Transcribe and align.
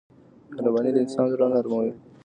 مهرباني 0.53 0.89
د 0.93 0.97
انسان 1.03 1.25
زړه 1.33 1.45
نرموي. 1.53 1.91